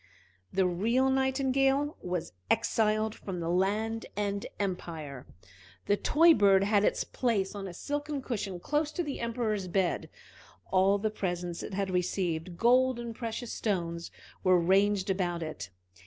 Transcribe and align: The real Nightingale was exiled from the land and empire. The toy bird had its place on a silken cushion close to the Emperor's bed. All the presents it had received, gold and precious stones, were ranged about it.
The 0.51 0.65
real 0.65 1.11
Nightingale 1.11 1.95
was 2.01 2.33
exiled 2.49 3.13
from 3.13 3.39
the 3.39 3.51
land 3.51 4.07
and 4.17 4.47
empire. 4.59 5.27
The 5.85 5.95
toy 5.95 6.33
bird 6.33 6.63
had 6.63 6.83
its 6.83 7.03
place 7.03 7.53
on 7.53 7.67
a 7.67 7.73
silken 7.75 8.23
cushion 8.23 8.59
close 8.59 8.91
to 8.93 9.03
the 9.03 9.19
Emperor's 9.19 9.67
bed. 9.67 10.09
All 10.71 10.97
the 10.97 11.11
presents 11.11 11.61
it 11.61 11.75
had 11.75 11.91
received, 11.91 12.57
gold 12.57 12.97
and 12.99 13.13
precious 13.13 13.53
stones, 13.53 14.09
were 14.43 14.59
ranged 14.59 15.11
about 15.11 15.43
it. 15.43 15.69